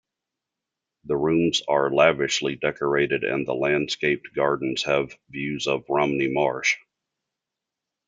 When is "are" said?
1.67-1.91